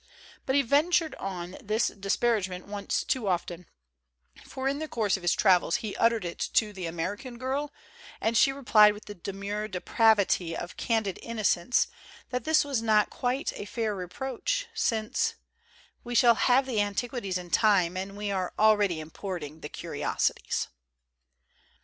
But 0.47 0.55
he 0.55 0.63
ventured 0.63 1.13
on 1.19 1.57
this 1.63 1.89
dispar 1.91 2.35
agement 2.41 2.65
once 2.65 3.03
too 3.03 3.27
often, 3.27 3.67
for 4.47 4.67
in 4.67 4.79
the 4.79 4.87
course 4.87 5.15
of 5.15 5.21
his 5.21 5.33
travels 5.35 5.75
he 5.75 5.95
uttered 5.95 6.25
it 6.25 6.39
to 6.53 6.73
the 6.73 6.87
American 6.87 7.37
Girl, 7.37 7.71
and 8.19 8.35
she 8.35 8.51
replied 8.51 8.95
with 8.95 9.05
the 9.05 9.13
demure 9.13 9.67
depravity 9.67 10.57
of 10.57 10.75
candid 10.75 11.19
innocence 11.21 11.85
that 12.31 12.45
this 12.45 12.65
was 12.65 12.81
not 12.81 13.11
quite 13.11 13.53
a 13.55 13.65
fair 13.65 13.95
reproach, 13.95 14.65
since 14.73 15.35
"we 16.03 16.15
shall 16.15 16.33
have 16.33 16.65
the 16.65 16.81
antiquities 16.81 17.37
in 17.37 17.51
time, 17.51 17.95
and 17.95 18.17
we 18.17 18.31
are 18.31 18.53
already 18.57 18.99
importing 18.99 19.59
the 19.59 19.69
curiosities." 19.69 20.69